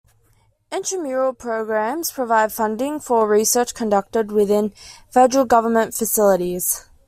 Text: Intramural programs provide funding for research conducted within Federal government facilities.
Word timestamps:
Intramural 0.71 1.31
programs 1.31 2.09
provide 2.09 2.51
funding 2.51 2.99
for 2.99 3.27
research 3.27 3.75
conducted 3.75 4.31
within 4.31 4.73
Federal 5.11 5.45
government 5.45 5.93
facilities. 5.93 6.89